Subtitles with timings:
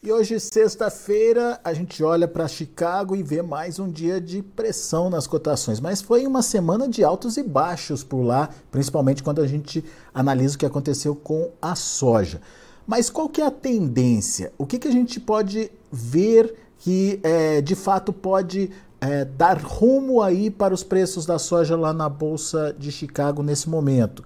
[0.00, 5.10] E hoje, sexta-feira, a gente olha para Chicago e vê mais um dia de pressão
[5.10, 5.80] nas cotações.
[5.80, 9.84] Mas foi uma semana de altos e baixos por lá, principalmente quando a gente
[10.14, 12.40] analisa o que aconteceu com a soja.
[12.86, 14.52] Mas qual que é a tendência?
[14.56, 20.22] O que, que a gente pode ver que é, de fato pode é, dar rumo
[20.22, 24.22] aí para os preços da soja lá na Bolsa de Chicago nesse momento?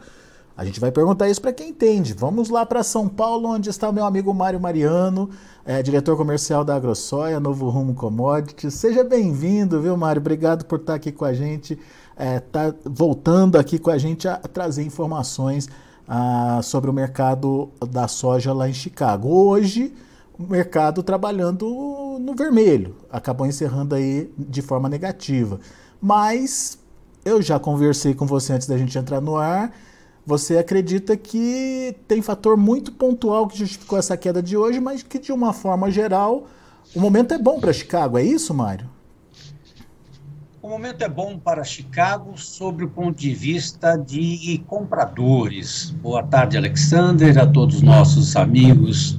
[0.56, 2.12] A gente vai perguntar isso para quem entende.
[2.12, 5.30] Vamos lá para São Paulo, onde está o meu amigo Mário Mariano,
[5.64, 8.74] é, diretor comercial da AgroSoia, Novo Rumo Commodities.
[8.74, 10.20] Seja bem-vindo, viu, Mário?
[10.20, 11.78] Obrigado por estar aqui com a gente,
[12.16, 15.68] é, tá voltando aqui com a gente a, trazer informações
[16.06, 19.28] ah, sobre o mercado da soja lá em Chicago.
[19.28, 19.94] Hoje,
[20.38, 25.58] o mercado trabalhando no vermelho, acabou encerrando aí de forma negativa.
[26.00, 26.78] Mas
[27.24, 29.72] eu já conversei com você antes da gente entrar no ar
[30.24, 35.18] você acredita que tem fator muito pontual que justificou essa queda de hoje, mas que
[35.18, 36.46] de uma forma geral
[36.94, 38.88] o momento é bom para Chicago, é isso, Mário?
[40.60, 45.90] O momento é bom para Chicago sobre o ponto de vista de compradores.
[45.90, 49.18] Boa tarde, Alexander, a todos os nossos amigos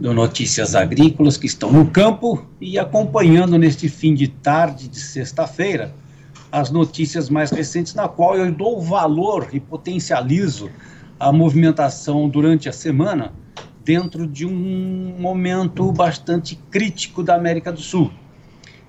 [0.00, 5.94] do Notícias Agrícolas que estão no campo e acompanhando neste fim de tarde de sexta-feira
[6.54, 10.70] as notícias mais recentes, na qual eu dou valor e potencializo
[11.18, 13.32] a movimentação durante a semana
[13.84, 18.12] dentro de um momento bastante crítico da América do Sul.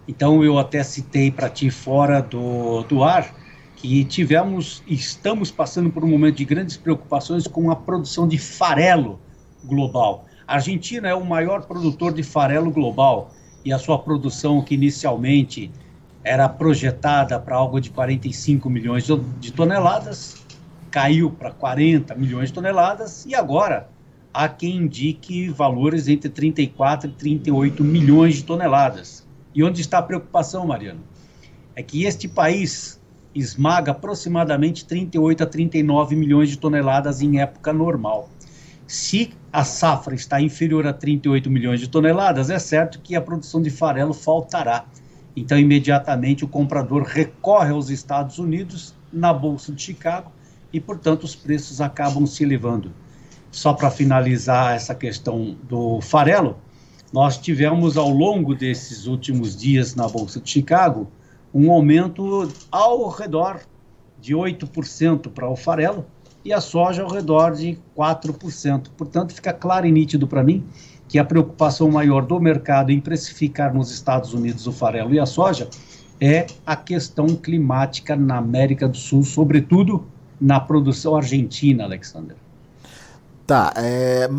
[0.08, 3.34] Então eu até citei para ti fora do, do ar
[3.76, 9.20] que tivemos, estamos passando por um momento de grandes preocupações com a produção de farelo
[9.64, 10.26] global.
[10.48, 13.32] A Argentina é o maior produtor de farelo global
[13.66, 15.72] e a sua produção que inicialmente
[16.26, 19.06] era projetada para algo de 45 milhões
[19.40, 20.44] de toneladas,
[20.90, 23.88] caiu para 40 milhões de toneladas e agora
[24.34, 29.26] há quem indique valores entre 34 e 38 milhões de toneladas.
[29.54, 31.02] E onde está a preocupação, Mariano?
[31.76, 33.00] É que este país
[33.36, 38.30] esmaga aproximadamente 38 a 39 milhões de toneladas em época normal.
[38.88, 43.62] Se a safra está inferior a 38 milhões de toneladas, é certo que a produção
[43.62, 44.86] de farelo faltará.
[45.36, 50.32] Então, imediatamente, o comprador recorre aos Estados Unidos na Bolsa de Chicago
[50.72, 52.92] e, portanto, os preços acabam se elevando.
[53.52, 56.58] Só para finalizar essa questão do farelo,
[57.12, 61.08] nós tivemos ao longo desses últimos dias na Bolsa de Chicago
[61.54, 63.62] um aumento ao redor
[64.20, 66.06] de 8% para o farelo
[66.44, 68.88] e a soja ao redor de 4%.
[68.98, 70.66] Portanto, fica claro e nítido para mim
[71.08, 75.26] que a preocupação maior do mercado em precificar nos Estados Unidos o farelo e a
[75.26, 75.70] soja
[76.20, 80.06] é a questão climática na América do Sul, sobretudo
[80.40, 82.36] na produção argentina, Alexander.
[83.46, 84.30] Tá, é,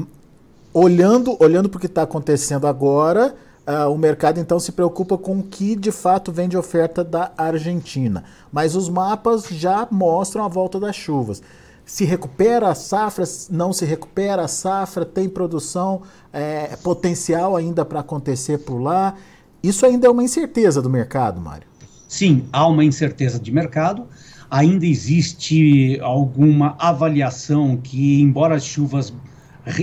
[0.73, 3.35] olhando, olhando para o que está acontecendo agora,
[3.67, 7.31] uh, o mercado então se preocupa com o que de fato vem de oferta da
[7.37, 8.25] Argentina.
[8.51, 11.43] Mas os mapas já mostram a volta das chuvas
[11.87, 16.03] se recupera a safra, não se recupera a safra, tem produção,
[16.33, 19.15] é, potencial ainda para acontecer por lá.
[19.63, 21.69] Isso ainda é uma incerteza do mercado, Mário.
[22.09, 24.05] Sim, há uma incerteza de mercado.
[24.51, 29.13] Ainda existe alguma avaliação que, embora as chuvas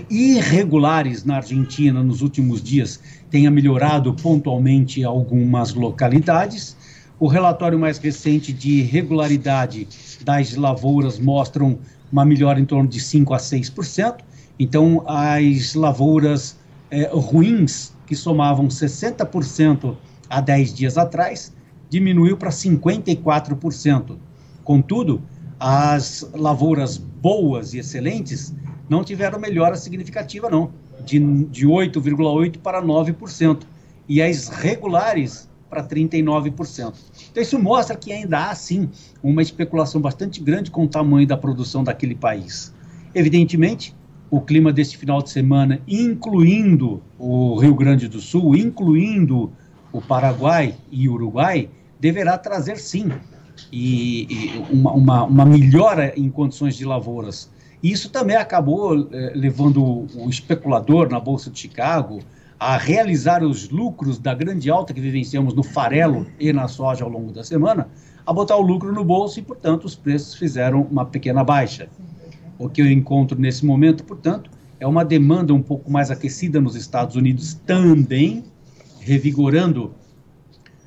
[0.10, 3.00] irregulares na Argentina nos últimos dias
[3.30, 6.78] tenha melhorado pontualmente algumas localidades,
[7.24, 9.88] o relatório mais recente de regularidade
[10.26, 11.80] das lavouras mostram
[12.12, 14.18] uma melhora em torno de 5 a 6%.
[14.60, 16.58] Então, as lavouras
[16.92, 19.96] é, ruins, que somavam 60%
[20.30, 21.54] há 10 dias atrás,
[21.90, 24.18] diminuiu para 54%.
[24.66, 25.22] Contudo,
[25.58, 28.54] as lavouras boas e excelentes
[28.90, 30.74] não tiveram melhora significativa, não,
[31.06, 33.62] de, de 8,8% para 9%.
[34.10, 36.94] E as regulares para 39%.
[37.32, 38.88] Então, isso mostra que ainda há, sim,
[39.24, 42.72] uma especulação bastante grande com o tamanho da produção daquele país.
[43.16, 43.96] Evidentemente,
[44.30, 49.52] o clima deste final de semana, incluindo o Rio Grande do Sul, incluindo
[49.92, 53.12] o Paraguai e o Uruguai, deverá trazer, sim,
[53.72, 57.50] e, e uma, uma, uma, melhora em condições de lavouras.
[57.82, 62.20] Isso também acabou eh, levando o especulador na Bolsa de Chicago,
[62.64, 67.10] a realizar os lucros da grande alta que vivenciamos no farelo e na soja ao
[67.10, 67.90] longo da semana,
[68.26, 71.90] a botar o lucro no bolso e, portanto, os preços fizeram uma pequena baixa.
[72.58, 74.50] O que eu encontro nesse momento, portanto,
[74.80, 78.46] é uma demanda um pouco mais aquecida nos Estados Unidos também,
[79.02, 79.94] revigorando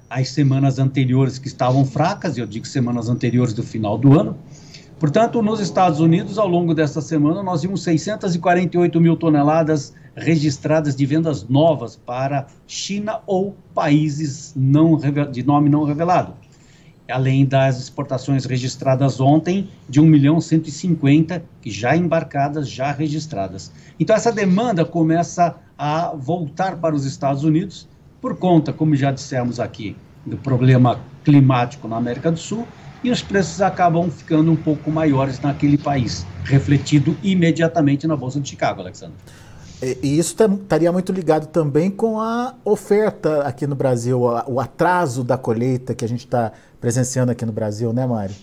[0.08, 4.38] as semanas anteriores que estavam fracas, eu digo semanas anteriores do final do ano,
[4.98, 11.04] Portanto, nos Estados Unidos, ao longo desta semana, nós vimos 648 mil toneladas registradas de
[11.04, 14.96] vendas novas para China ou países não,
[15.30, 16.32] de nome não revelado,
[17.10, 23.70] além das exportações registradas ontem de 1 milhão 150, que já embarcadas, já registradas.
[24.00, 27.86] Então, essa demanda começa a voltar para os Estados Unidos
[28.18, 29.94] por conta, como já dissemos aqui,
[30.24, 32.66] do problema climático na América do Sul
[33.06, 38.48] e os preços acabam ficando um pouco maiores naquele país, refletido imediatamente na Bolsa de
[38.48, 39.14] Chicago, Alexandre.
[40.02, 45.38] E isso estaria muito ligado também com a oferta aqui no Brasil, o atraso da
[45.38, 46.50] colheita que a gente está
[46.80, 48.34] presenciando aqui no Brasil, né, Mário?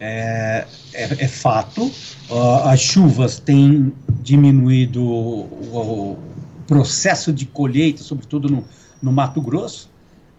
[0.00, 1.84] É, é, é fato.
[1.84, 5.42] Uh, as chuvas têm diminuído o,
[5.72, 6.18] o,
[6.66, 8.64] processo de colheita, sobretudo no,
[9.00, 9.93] no Mato Grosso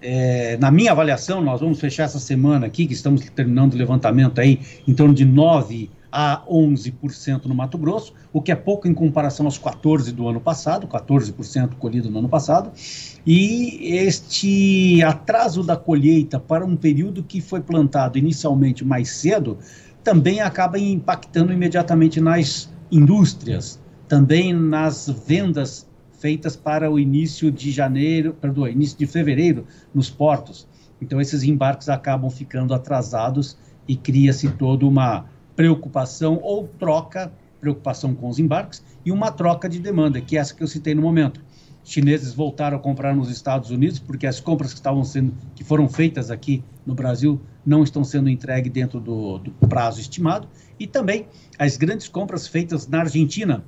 [0.08, 4.40] é, na minha avaliação, nós vamos fechar essa semana aqui, que estamos terminando o levantamento
[4.40, 8.94] aí, em torno de 9 a 11% no Mato Grosso, o que é pouco em
[8.94, 12.72] comparação aos 14% do ano passado, 14% colhido no ano passado,
[13.26, 19.58] e este atraso da colheita para um período que foi plantado inicialmente mais cedo,
[20.04, 25.88] também acaba impactando imediatamente nas indústrias, também nas vendas
[26.26, 30.68] feitas para o início de janeiro, perdão, início de fevereiro nos portos.
[31.00, 33.56] Então esses embarques acabam ficando atrasados
[33.88, 35.26] e cria-se toda uma
[35.56, 37.32] preocupação ou troca,
[37.62, 40.96] preocupação com os embarques e uma troca de demanda, que é essa que eu citei
[40.96, 41.40] no momento.
[41.84, 45.88] Chineses voltaram a comprar nos Estados Unidos porque as compras que estavam sendo que foram
[45.88, 50.48] feitas aqui no Brasil não estão sendo entregues dentro do, do prazo estimado
[50.80, 51.28] e também
[51.60, 53.64] as grandes compras feitas na Argentina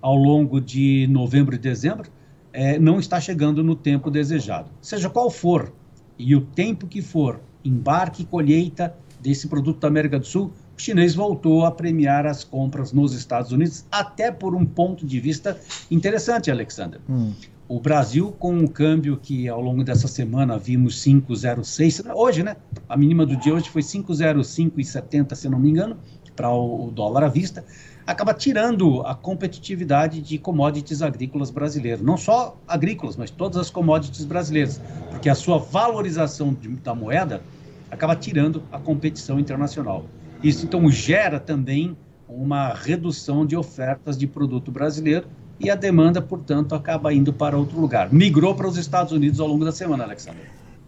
[0.00, 2.10] ao longo de novembro e dezembro
[2.52, 4.70] é, não está chegando no tempo desejado.
[4.80, 5.72] Seja qual for
[6.18, 10.80] e o tempo que for, embarque e colheita desse produto da América do Sul, o
[10.80, 15.58] chinês voltou a premiar as compras nos Estados Unidos, até por um ponto de vista
[15.90, 17.00] interessante, Alexander.
[17.08, 17.32] Hum.
[17.68, 22.56] O Brasil, com um câmbio que ao longo dessa semana vimos 5,06, hoje, né?
[22.88, 25.96] A mínima do dia hoje foi 5,05,70, se não me engano,
[26.36, 27.64] para o dólar à vista
[28.06, 32.00] acaba tirando a competitividade de commodities agrícolas brasileiras.
[32.00, 34.80] Não só agrícolas, mas todas as commodities brasileiras,
[35.10, 37.42] porque a sua valorização de, da moeda
[37.90, 40.04] acaba tirando a competição internacional.
[40.42, 41.96] Isso então gera também
[42.28, 45.26] uma redução de ofertas de produto brasileiro
[45.58, 48.12] e a demanda, portanto, acaba indo para outro lugar.
[48.12, 50.42] Migrou para os Estados Unidos ao longo da semana, Alexandre.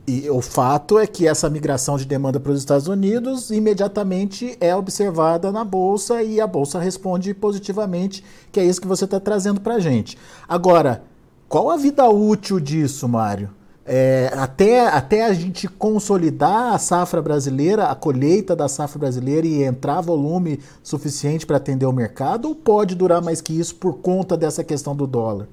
[0.09, 4.75] E o fato é que essa migração de demanda para os Estados Unidos imediatamente é
[4.75, 9.61] observada na Bolsa e a Bolsa responde positivamente, que é isso que você está trazendo
[9.61, 10.17] para a gente.
[10.49, 11.03] Agora,
[11.47, 13.51] qual a vida útil disso, Mário?
[13.85, 19.63] É, até, até a gente consolidar a safra brasileira, a colheita da safra brasileira e
[19.63, 24.39] entrar volume suficiente para atender o mercado, ou pode durar mais que isso por conta
[24.39, 25.47] dessa questão do dólar?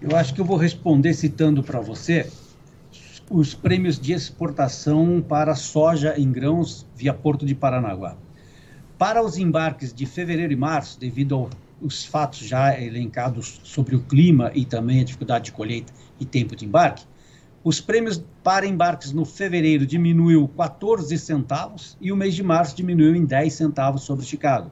[0.00, 2.26] Eu acho que eu vou responder citando para você
[3.34, 8.14] os prêmios de exportação para soja em grãos via Porto de Paranaguá.
[8.98, 11.48] Para os embarques de fevereiro e março, devido
[11.82, 16.54] aos fatos já elencados sobre o clima e também a dificuldade de colheita e tempo
[16.54, 17.06] de embarque,
[17.64, 23.16] os prêmios para embarques no fevereiro diminuiu 14 centavos e o mês de março diminuiu
[23.16, 24.70] em 10 centavos sobre Chicago.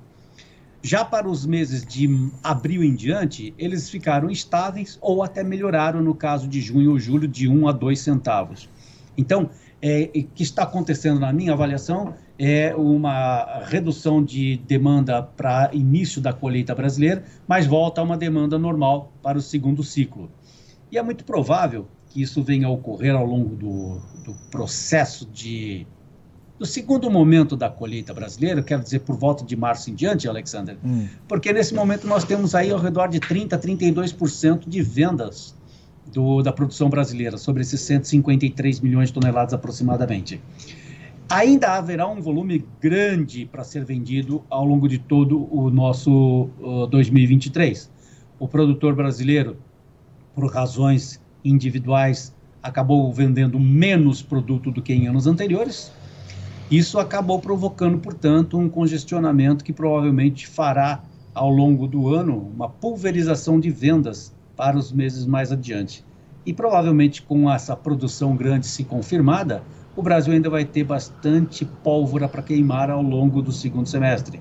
[0.83, 2.09] Já para os meses de
[2.43, 7.29] abril em diante, eles ficaram estáveis ou até melhoraram no caso de junho ou julho
[7.29, 8.69] de 1 a 2 centavos.
[9.17, 9.51] Então,
[9.83, 16.21] é, o que está acontecendo na minha avaliação é uma redução de demanda para início
[16.21, 20.31] da colheita brasileira, mas volta a uma demanda normal para o segundo ciclo.
[20.91, 25.87] E é muito provável que isso venha a ocorrer ao longo do, do processo de
[26.61, 30.77] no segundo momento da colheita brasileira, quero dizer por volta de março em diante, Alexander,
[30.85, 31.09] hum.
[31.27, 35.57] porque nesse momento nós temos aí ao redor de 30%, 32% de vendas
[36.13, 40.39] do, da produção brasileira, sobre esses 153 milhões de toneladas aproximadamente.
[41.31, 46.87] Ainda haverá um volume grande para ser vendido ao longo de todo o nosso uh,
[46.89, 47.91] 2023.
[48.39, 49.57] O produtor brasileiro,
[50.35, 55.91] por razões individuais, acabou vendendo menos produto do que em anos anteriores,
[56.71, 61.03] isso acabou provocando, portanto, um congestionamento que provavelmente fará
[61.35, 66.05] ao longo do ano uma pulverização de vendas para os meses mais adiante.
[66.47, 69.63] E provavelmente com essa produção grande se confirmada,
[69.97, 74.41] o Brasil ainda vai ter bastante pólvora para queimar ao longo do segundo semestre.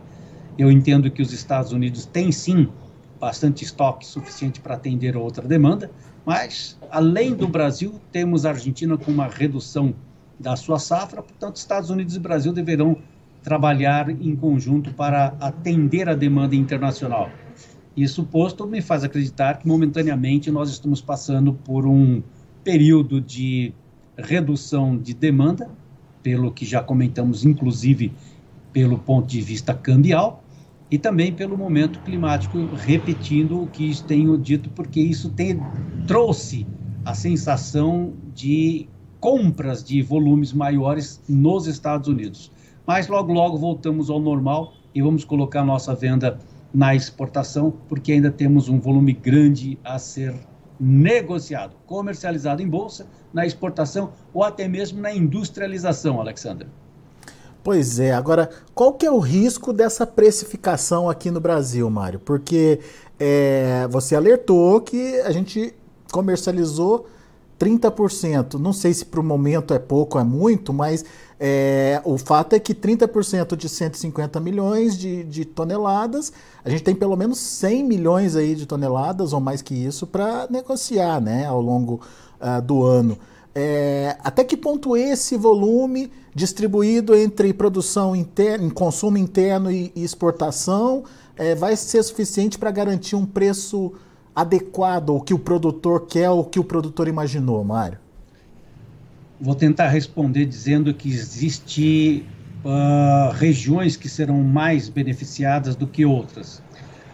[0.58, 2.70] Eu entendo que os Estados Unidos têm sim
[3.20, 5.90] bastante estoque suficiente para atender outra demanda,
[6.26, 9.96] mas além do Brasil, temos a Argentina com uma redução
[10.40, 12.98] da sua safra, portanto, Estados Unidos e Brasil deverão
[13.44, 17.30] trabalhar em conjunto para atender a demanda internacional.
[17.96, 22.24] Isso posto me faz acreditar que momentaneamente nós estamos passando por um
[22.64, 23.74] período de
[24.18, 25.70] redução de demanda,
[26.22, 28.14] pelo que já comentamos, inclusive
[28.72, 30.44] pelo ponto de vista cambial,
[30.92, 35.60] e também pelo momento climático, repetindo o que tenho dito, porque isso tem,
[36.08, 36.66] trouxe
[37.06, 38.88] a sensação de
[39.20, 42.52] compras de volumes maiores nos Estados Unidos.
[42.86, 46.40] Mas logo, logo voltamos ao normal e vamos colocar nossa venda
[46.74, 50.36] na exportação, porque ainda temos um volume grande a ser
[50.80, 56.68] negociado, comercializado em bolsa, na exportação ou até mesmo na industrialização, Alexander.
[57.62, 62.20] Pois é, agora qual que é o risco dessa precificação aqui no Brasil, Mário?
[62.20, 62.80] Porque
[63.20, 65.76] é, você alertou que a gente
[66.12, 67.06] comercializou
[67.60, 68.54] 30%.
[68.56, 71.04] Não sei se para o momento é pouco ou é muito, mas
[71.40, 76.32] é, o fato é que 30% de 150 milhões de, de, toneladas,
[76.64, 80.48] a gente tem pelo menos 100 milhões aí de toneladas ou mais que isso para
[80.50, 82.02] negociar né, ao longo
[82.40, 83.18] uh, do ano.
[83.54, 91.04] É, até que ponto esse volume distribuído entre produção interna, consumo interno e, e exportação
[91.36, 93.94] é, vai ser suficiente para garantir um preço
[94.40, 97.98] adequado ao que o produtor quer ou que o produtor imaginou, Mário?
[99.40, 102.26] Vou tentar responder dizendo que existe
[102.64, 106.62] uh, regiões que serão mais beneficiadas do que outras.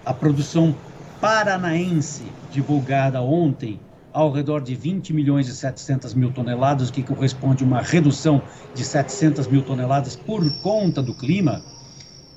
[0.06, 0.76] A produção
[1.20, 3.80] paranaense divulgada ontem
[4.14, 8.42] ao redor de 20 milhões e 700 mil toneladas, que corresponde a uma redução
[8.74, 11.64] de 700 mil toneladas por conta do clima,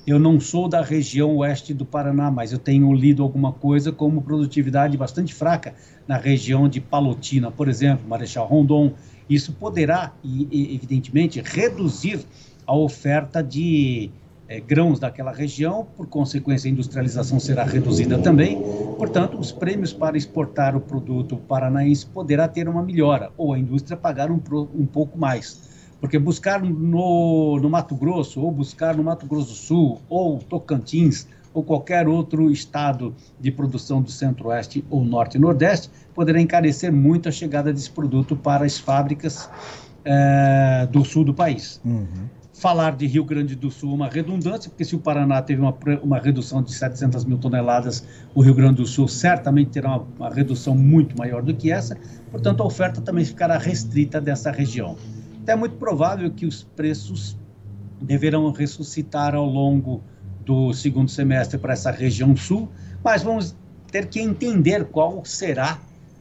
[0.09, 4.21] eu não sou da região oeste do Paraná, mas eu tenho lido alguma coisa como
[4.21, 5.75] produtividade bastante fraca
[6.07, 8.93] na região de Palotina, por exemplo, Marechal Rondon.
[9.29, 10.11] Isso poderá,
[10.51, 12.25] evidentemente, reduzir
[12.65, 14.09] a oferta de
[14.47, 18.59] é, grãos daquela região, por consequência, a industrialização será reduzida também.
[18.97, 23.95] Portanto, os prêmios para exportar o produto paranaense poderá ter uma melhora, ou a indústria
[23.95, 24.41] pagar um,
[24.73, 25.68] um pouco mais.
[25.99, 31.27] Porque buscar no, no Mato Grosso, ou buscar no Mato Grosso do Sul, ou Tocantins,
[31.53, 37.27] ou qualquer outro estado de produção do Centro-Oeste ou Norte e Nordeste, poderá encarecer muito
[37.27, 39.49] a chegada desse produto para as fábricas
[40.05, 41.81] é, do sul do país.
[41.83, 42.29] Uhum.
[42.53, 45.73] Falar de Rio Grande do Sul é uma redundância, porque se o Paraná teve uma,
[46.03, 50.29] uma redução de 700 mil toneladas, o Rio Grande do Sul certamente terá uma, uma
[50.29, 51.97] redução muito maior do que essa,
[52.29, 54.97] portanto, a oferta também ficará restrita dessa região
[55.51, 57.37] é muito provável que os preços
[58.01, 60.01] deverão ressuscitar ao longo
[60.45, 62.69] do segundo semestre para essa região sul,
[63.03, 63.55] mas vamos
[63.91, 65.79] ter que entender qual será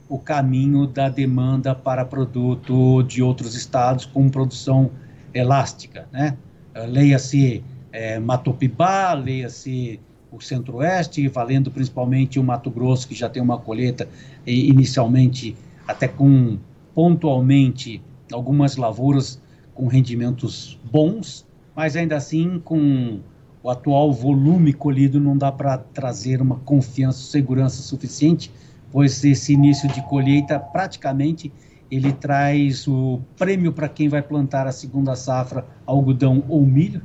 [0.08, 4.90] o caminho da demanda para produto de outros estados com produção
[5.34, 6.36] elástica, né?
[6.74, 13.58] Leia-se é, Matopibá, leia-se o Centro-Oeste, valendo principalmente o Mato Grosso, que já tem uma
[13.58, 14.08] colheita
[14.46, 15.56] inicialmente
[15.86, 16.58] até com
[16.94, 19.40] pontualmente algumas lavouras
[19.74, 23.20] com rendimentos bons, mas ainda assim com
[23.62, 28.50] o atual volume colhido não dá para trazer uma confiança, segurança suficiente,
[28.90, 31.52] pois esse início de colheita praticamente
[31.90, 37.02] ele traz o prêmio para quem vai plantar a segunda safra, algodão ou milho,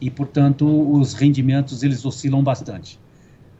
[0.00, 3.00] e portanto os rendimentos eles oscilam bastante.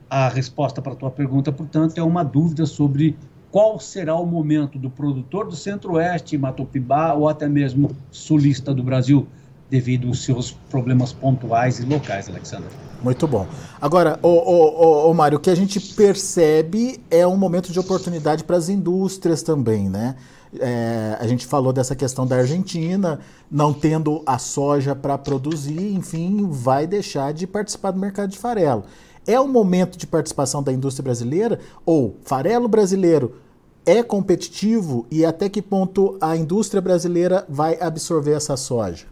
[0.08, 3.16] A resposta para a tua pergunta, portanto, é uma dúvida sobre
[3.56, 9.26] qual será o momento do produtor do Centro-Oeste, Matopibá ou até mesmo sulista do Brasil,
[9.70, 12.68] devido aos seus problemas pontuais e locais, Alexandre.
[13.02, 13.46] Muito bom.
[13.80, 18.44] Agora, o, o, o, Mário, o que a gente percebe é um momento de oportunidade
[18.44, 20.16] para as indústrias também, né?
[20.60, 23.20] É, a gente falou dessa questão da Argentina,
[23.50, 28.84] não tendo a soja para produzir, enfim, vai deixar de participar do mercado de farelo.
[29.26, 33.45] É o momento de participação da indústria brasileira ou farelo brasileiro
[33.86, 39.06] é competitivo e até que ponto a indústria brasileira vai absorver essa soja?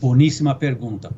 [0.00, 1.12] Boníssima pergunta.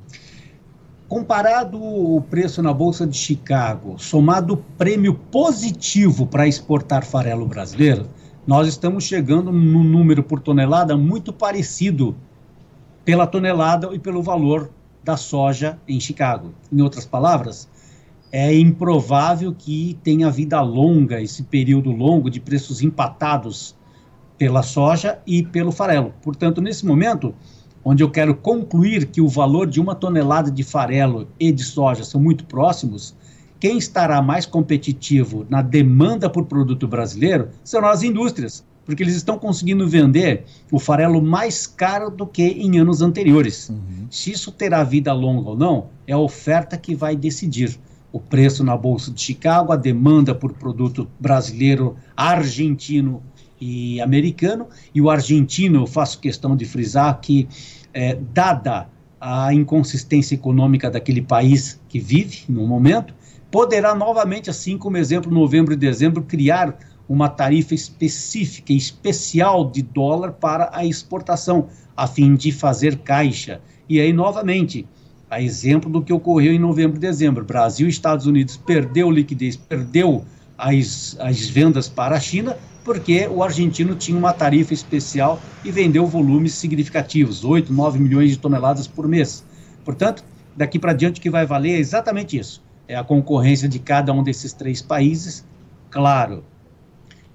[1.08, 8.08] Comparado o preço na Bolsa de Chicago, somado o prêmio positivo para exportar farelo brasileiro,
[8.44, 12.16] nós estamos chegando num número por tonelada muito parecido
[13.04, 14.70] pela tonelada e pelo valor
[15.04, 16.52] da soja em Chicago.
[16.72, 17.68] Em outras palavras,
[18.32, 23.74] é improvável que tenha vida longa, esse período longo de preços empatados
[24.36, 26.12] pela soja e pelo farelo.
[26.22, 27.34] Portanto, nesse momento,
[27.84, 32.04] onde eu quero concluir que o valor de uma tonelada de farelo e de soja
[32.04, 33.14] são muito próximos,
[33.58, 39.38] quem estará mais competitivo na demanda por produto brasileiro serão as indústrias, porque eles estão
[39.38, 43.70] conseguindo vender o farelo mais caro do que em anos anteriores.
[43.70, 44.06] Uhum.
[44.10, 47.78] Se isso terá vida longa ou não, é a oferta que vai decidir
[48.16, 53.22] o preço na Bolsa de Chicago, a demanda por produto brasileiro, argentino
[53.60, 54.68] e americano.
[54.94, 57.46] E o argentino, eu faço questão de frisar que,
[57.92, 58.88] é, dada
[59.20, 63.14] a inconsistência econômica daquele país que vive no momento,
[63.50, 70.32] poderá novamente, assim como exemplo, novembro e dezembro, criar uma tarifa específica, especial de dólar
[70.32, 73.60] para a exportação, a fim de fazer caixa.
[73.86, 74.88] E aí, novamente,
[75.30, 77.44] a exemplo do que ocorreu em novembro e dezembro.
[77.44, 80.24] Brasil e Estados Unidos perdeu liquidez, perdeu
[80.56, 86.06] as, as vendas para a China, porque o argentino tinha uma tarifa especial e vendeu
[86.06, 89.44] volumes significativos, 8, 9 milhões de toneladas por mês.
[89.84, 90.24] Portanto,
[90.56, 92.62] daqui para diante o que vai valer é exatamente isso.
[92.86, 95.44] É a concorrência de cada um desses três países,
[95.90, 96.44] claro,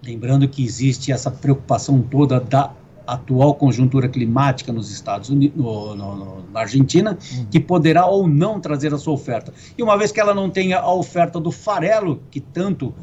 [0.02, 2.72] lembrando que existe essa preocupação toda da
[3.06, 7.46] atual conjuntura climática nos Estados Unidos, no, no, na Argentina, uhum.
[7.50, 9.54] que poderá ou não trazer a sua oferta.
[9.78, 12.94] E uma vez que ela não tenha a oferta do farelo, que tanto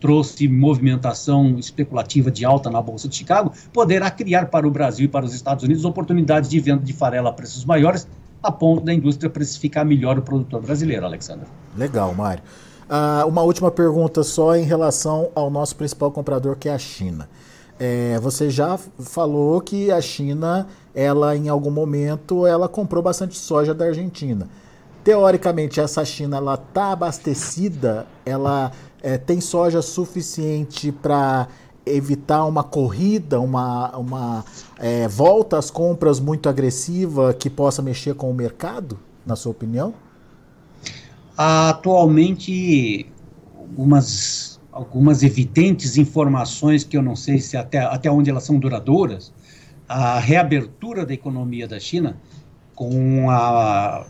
[0.00, 5.08] trouxe movimentação especulativa de alta na Bolsa de Chicago, poderá criar para o Brasil e
[5.08, 8.06] para os Estados Unidos oportunidades de venda de farelo a preços maiores,
[8.42, 11.46] a ponto da indústria precificar melhor o produtor brasileiro, Alexandre.
[11.74, 12.42] Legal, Mário.
[12.84, 17.26] Uh, uma última pergunta só em relação ao nosso principal comprador, que é a China.
[17.78, 23.74] É, você já falou que a China, ela em algum momento, ela comprou bastante soja
[23.74, 24.48] da Argentina.
[25.02, 31.48] Teoricamente, essa China ela está abastecida, ela é, tem soja suficiente para
[31.84, 34.44] evitar uma corrida, uma, uma
[34.78, 39.92] é, volta às compras muito agressiva que possa mexer com o mercado, na sua opinião?
[41.36, 43.06] Atualmente,
[43.58, 49.32] algumas algumas evidentes informações que eu não sei se até, até onde elas são duradouras,
[49.88, 52.18] a reabertura da economia da China,
[52.74, 54.04] com a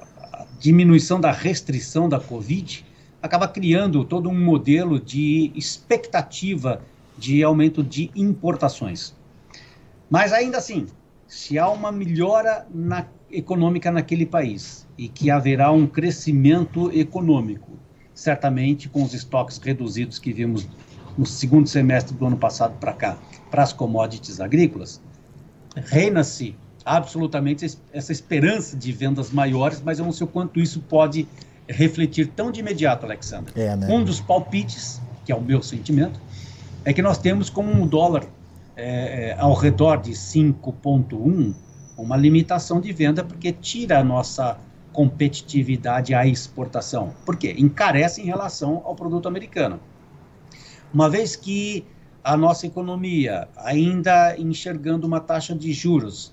[0.58, 2.84] diminuição da restrição da Covid,
[3.20, 6.80] acaba criando todo um modelo de expectativa
[7.18, 9.14] de aumento de importações.
[10.08, 10.86] Mas ainda assim,
[11.26, 17.72] se há uma melhora na, econômica naquele país e que haverá um crescimento econômico
[18.14, 20.66] certamente com os estoques reduzidos que vimos
[21.18, 23.18] no segundo semestre do ano passado para cá,
[23.50, 25.00] para as commodities agrícolas,
[25.74, 31.26] reina-se absolutamente essa esperança de vendas maiores, mas eu não sei o quanto isso pode
[31.68, 33.52] refletir tão de imediato, Alexandre.
[33.56, 33.88] É, né?
[33.88, 36.20] Um dos palpites, que é o meu sentimento,
[36.84, 38.24] é que nós temos com um dólar
[38.76, 41.54] é, é ao redor de 5,1
[41.96, 44.58] uma limitação de venda, porque tira a nossa
[44.94, 47.12] competitividade à exportação.
[47.26, 47.54] Por quê?
[47.58, 49.80] Encarece em relação ao produto americano.
[50.92, 51.84] Uma vez que
[52.22, 56.32] a nossa economia, ainda enxergando uma taxa de juros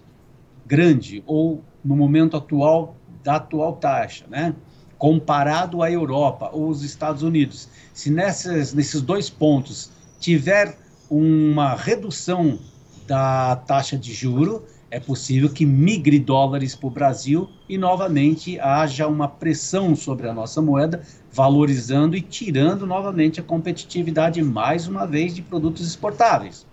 [0.65, 4.55] grande, ou no momento atual, da atual taxa, né?
[4.97, 10.77] comparado à Europa ou os Estados Unidos, se nessas, nesses dois pontos tiver
[11.09, 12.59] uma redução
[13.07, 19.07] da taxa de juro, é possível que migre dólares para o Brasil e novamente haja
[19.07, 21.01] uma pressão sobre a nossa moeda,
[21.31, 26.67] valorizando e tirando novamente a competitividade, mais uma vez, de produtos exportáveis.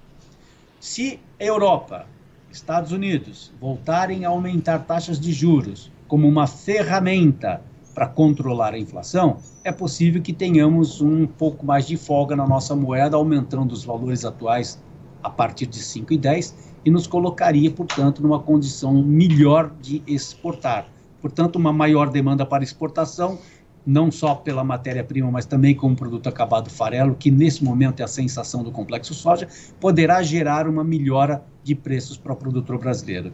[0.81, 2.07] Se Europa,
[2.51, 7.63] Estados Unidos voltarem a aumentar taxas de juros como uma ferramenta
[7.95, 12.75] para controlar a inflação, é possível que tenhamos um pouco mais de folga na nossa
[12.75, 14.81] moeda, aumentando os valores atuais
[15.23, 16.55] a partir de 5,10
[16.85, 20.89] e nos colocaria, portanto, numa condição melhor de exportar.
[21.21, 23.39] Portanto, uma maior demanda para exportação,
[23.85, 28.09] não só pela matéria-prima, mas também como produto acabado farelo, que nesse momento é a
[28.09, 29.49] sensação do complexo soja,
[29.81, 33.33] poderá gerar uma melhora de preços para o produtor brasileiro.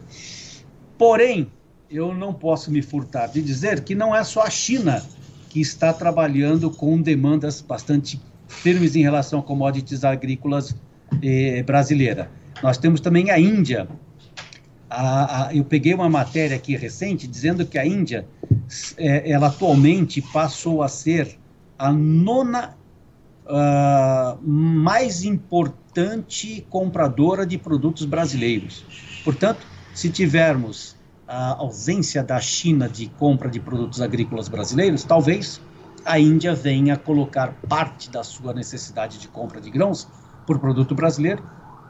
[0.97, 1.51] Porém,
[1.89, 5.03] eu não posso me furtar de dizer que não é só a China
[5.49, 10.75] que está trabalhando com demandas bastante firmes em relação a commodities agrícolas
[11.21, 12.29] eh, brasileira.
[12.61, 13.87] Nós temos também a Índia.
[14.89, 18.27] A, a, eu peguei uma matéria aqui recente dizendo que a Índia,
[18.97, 21.37] é, ela atualmente passou a ser
[21.77, 22.75] a nona
[23.45, 28.85] uh, mais importante compradora de produtos brasileiros.
[29.23, 30.95] Portanto, se tivermos
[31.27, 35.59] a ausência da China de compra de produtos agrícolas brasileiros, talvez
[36.05, 40.07] a Índia venha colocar parte da sua necessidade de compra de grãos
[40.45, 41.43] por produto brasileiro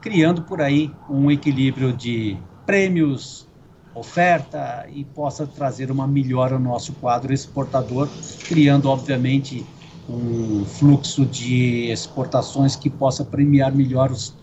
[0.06, 3.48] criando por aí um equilíbrio de prêmios,
[3.96, 8.08] oferta e possa trazer uma melhora no nosso quadro exportador,
[8.48, 9.66] criando, obviamente,
[10.08, 14.36] um fluxo de exportações que possa premiar melhor os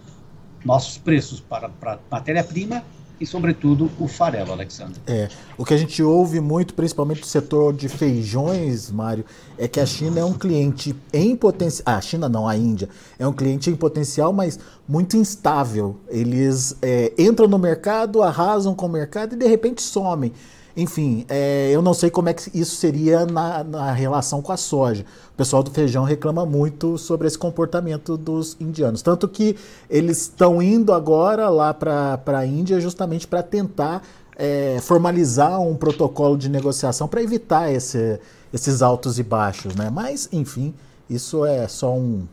[0.64, 2.82] nossos preços para, para matéria-prima
[3.20, 5.00] e, sobretudo, o farelo, Alexandre.
[5.06, 9.24] É, o que a gente ouve muito, principalmente do setor de feijões, Mário,
[9.56, 11.94] é que a China é um cliente em potencial.
[11.94, 12.88] Ah, a China não, a Índia.
[13.18, 15.96] É um cliente em potencial, mas muito instável.
[16.08, 20.32] Eles é, entram no mercado, arrasam com o mercado e de repente somem.
[20.76, 24.56] Enfim, é, eu não sei como é que isso seria na, na, relação com a
[24.56, 25.04] soja.
[25.34, 29.02] O pessoal do feijão reclama muito sobre esse comportamento dos indianos.
[29.02, 29.56] Tanto que
[29.90, 34.02] eles estão indo agora lá para a Índia justamente para tentar
[34.36, 38.18] é, formalizar um protocolo de negociação para evitar esse,
[38.52, 39.74] esses altos e baixos.
[39.74, 39.90] Né?
[39.90, 40.72] Mas, enfim,
[41.08, 42.26] isso é só um,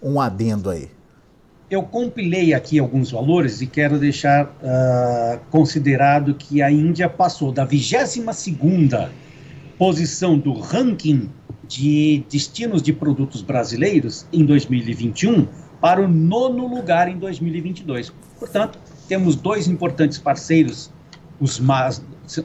[0.00, 0.90] um adendo aí
[1.70, 7.64] eu compilei aqui alguns valores e quero deixar uh, considerado que a Índia passou da
[7.66, 9.08] 22ª
[9.78, 11.30] posição do ranking
[11.68, 15.46] de destinos de produtos brasileiros em 2021
[15.80, 18.12] para o nono lugar em 2022.
[18.38, 18.78] Portanto,
[19.08, 20.90] temos dois importantes parceiros,
[21.40, 21.60] os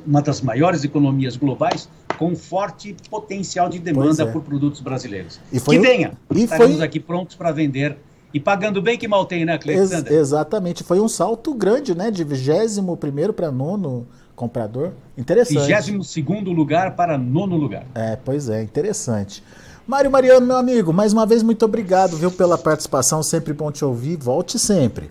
[0.06, 4.26] uma das maiores economias globais, com forte potencial de demanda é.
[4.26, 5.40] por produtos brasileiros.
[5.52, 6.86] que venha, e estaremos foi...
[6.86, 7.98] aqui prontos para vender
[8.36, 9.82] e pagando bem que mal tem, né, Cleiton?
[9.82, 10.84] Ex exatamente.
[10.84, 12.12] Foi um salto grande, né?
[12.12, 14.92] De 21 primeiro para nono comprador.
[15.18, 15.90] Interessante.
[15.90, 17.86] 22 lugar para nono lugar.
[17.96, 19.42] É, pois é, interessante.
[19.88, 23.24] Mário Mariano, meu amigo, mais uma vez muito obrigado, viu, pela participação.
[23.24, 24.18] Sempre bom te ouvir.
[24.18, 25.10] Volte sempre.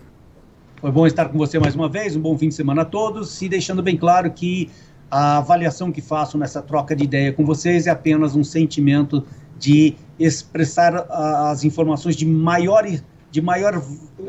[0.79, 2.15] Foi bom estar com você mais uma vez.
[2.15, 3.41] Um bom fim de semana a todos.
[3.41, 4.69] E deixando bem claro que
[5.09, 9.23] a avaliação que faço nessa troca de ideia com vocês é apenas um sentimento
[9.57, 11.07] de expressar
[11.49, 12.85] as informações de maior
[13.35, 13.83] de maior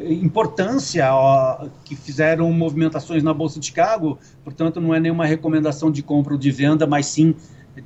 [0.09, 6.03] importância ó, que fizeram movimentações na Bolsa de Chicago, portanto, não é nenhuma recomendação de
[6.03, 7.33] compra ou de venda, mas sim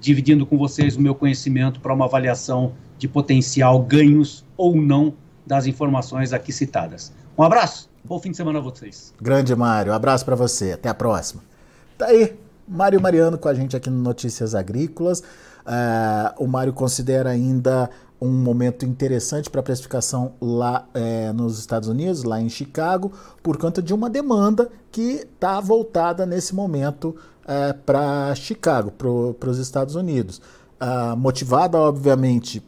[0.01, 5.13] dividindo com vocês o meu conhecimento para uma avaliação de potencial ganhos ou não
[5.47, 7.13] das informações aqui citadas.
[7.37, 9.13] Um abraço, bom fim de semana a vocês.
[9.21, 11.43] Grande Mário, um abraço para você, até a próxima.
[11.99, 12.35] Tá aí,
[12.67, 15.21] Mário Mariano com a gente aqui no Notícias Agrícolas.
[15.21, 21.89] Uh, o Mário considera ainda um momento interessante para a precificação lá é, nos Estados
[21.89, 27.73] Unidos, lá em Chicago, por conta de uma demanda que está voltada nesse momento é,
[27.73, 30.41] para Chicago, para os Estados Unidos.
[30.83, 32.63] Ah, motivada, obviamente,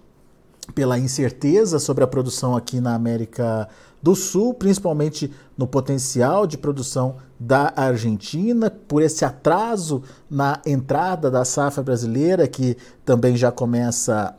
[0.74, 3.66] pela incerteza sobre a produção aqui na América
[4.02, 11.44] do Sul, principalmente no potencial de produção da Argentina, por esse atraso na entrada da
[11.44, 14.36] safra brasileira, que também já começa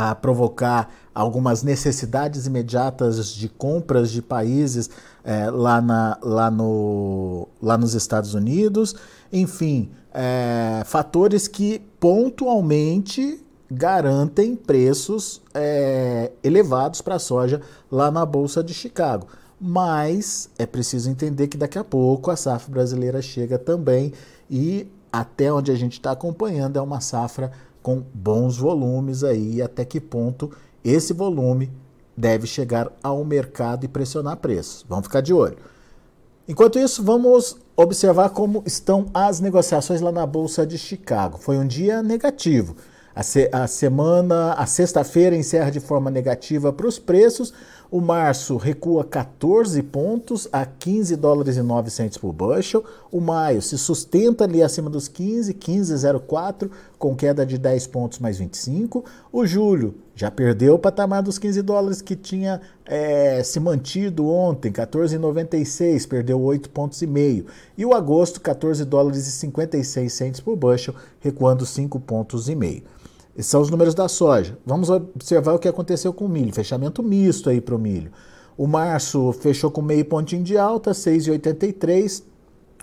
[0.00, 4.88] a provocar algumas necessidades imediatas de compras de países
[5.22, 8.94] é, lá, na, lá, no, lá nos Estados Unidos.
[9.30, 17.60] Enfim, é, fatores que pontualmente garantem preços é, elevados para a soja
[17.92, 19.26] lá na Bolsa de Chicago.
[19.60, 24.14] Mas é preciso entender que daqui a pouco a safra brasileira chega também
[24.48, 29.84] e até onde a gente está acompanhando é uma safra com bons volumes aí, até
[29.84, 30.50] que ponto
[30.84, 31.70] esse volume
[32.16, 34.84] deve chegar ao mercado e pressionar preços.
[34.88, 35.56] Vamos ficar de olho.
[36.46, 41.38] Enquanto isso, vamos observar como estão as negociações lá na Bolsa de Chicago.
[41.38, 42.76] Foi um dia negativo.
[43.14, 47.52] A, se, a semana, a sexta-feira encerra de forma negativa para os preços.
[47.92, 52.84] O março recua 14 pontos a 15 dólares e 9 centos por bushel.
[53.10, 58.38] O maio se sustenta ali acima dos 15, 15,04, com queda de 10 pontos mais
[58.38, 59.04] 25.
[59.32, 64.70] O julho já perdeu o patamar dos 15 dólares que tinha é, se mantido ontem,
[64.70, 67.46] 14,96, perdeu 8 pontos e meio.
[67.76, 72.84] E o agosto, 14 dólares e 56 centos por bushel, recuando 5 pontos e meio.
[73.36, 74.58] Esses são os números da soja.
[74.66, 76.52] Vamos observar o que aconteceu com o milho.
[76.52, 78.10] Fechamento misto aí para o milho.
[78.56, 82.22] O março fechou com meio pontinho de alta, 6,83.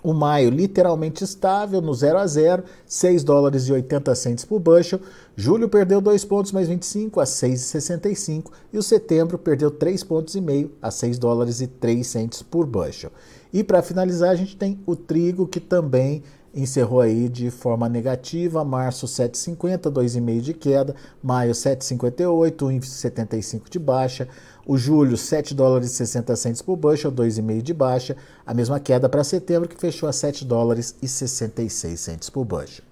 [0.03, 4.99] O maio literalmente estável, no 0 a 0, 6 dólares e 80 centos por bushel.
[5.35, 10.41] Julho perdeu 2 pontos mais 25 a 6,65 e o setembro perdeu 3 pontos e
[10.41, 13.11] meio a 6 dólares e 3 centos por bushel.
[13.51, 16.23] E para finalizar, a gente tem o trigo que também
[16.57, 24.27] encerrou aí de forma negativa, março 7,50, 2,5 de queda, maio 7,58, 1,75 de baixa,
[24.65, 29.07] o julho 7 dólares e 60 centos por bushel, 2,5 de baixa, a mesma queda
[29.07, 32.83] para setembro que fechou a 7 dólares e 66 centos por bushel.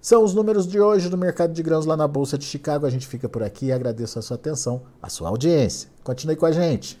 [0.00, 2.86] São os números de hoje do mercado de grãos lá na Bolsa de Chicago.
[2.86, 5.88] A gente fica por aqui e agradeço a sua atenção, a sua audiência.
[6.04, 7.00] Continue com a gente.